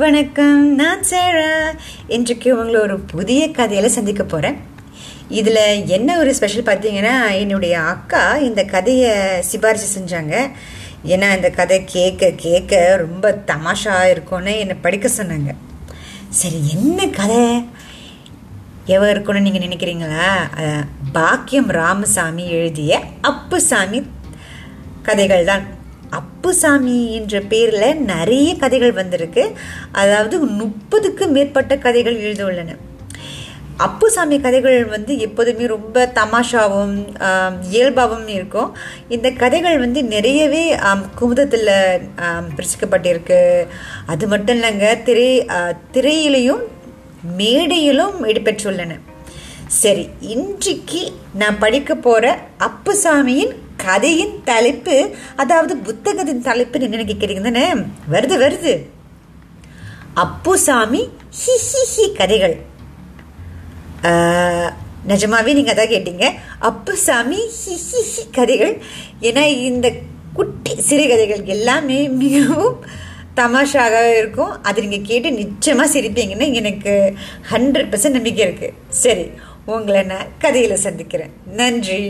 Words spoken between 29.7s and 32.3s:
அதாவது முப்பதுக்கு மேற்பட்ட கதைகள்